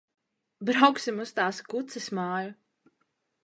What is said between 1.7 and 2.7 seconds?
kuces māju.